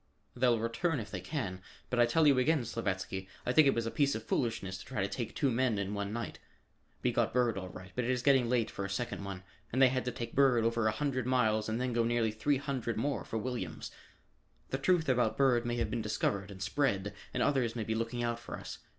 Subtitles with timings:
[0.35, 3.85] "They'll return if they can, but I tell you again, Slavatsky, I think it was
[3.85, 6.39] a piece of foolishness to try to take two men in one night.
[7.03, 9.79] We got Bird all right, but it is getting late for a second one, and
[9.79, 12.97] they had to take Bird over a hundred miles and then go nearly three hundred
[12.97, 13.91] more for Williams.
[14.71, 18.23] The news about Bird may have been discovered and spread and others may be looking
[18.23, 18.79] out for us.